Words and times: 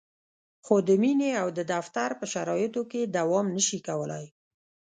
خو 0.65 0.75
د 0.87 0.89
مینې 1.01 1.31
او 1.41 1.47
د 1.57 1.59
دفتر 1.73 2.09
په 2.19 2.25
شرایطو 2.33 2.81
کې 2.91 3.11
دوام 3.17 3.47
نشي 3.55 3.79
کولای. 3.87 4.25